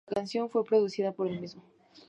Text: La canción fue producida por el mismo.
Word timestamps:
La 0.07 0.15
canción 0.15 0.49
fue 0.49 0.65
producida 0.65 1.11
por 1.11 1.27
el 1.27 1.39
mismo. 1.39 1.61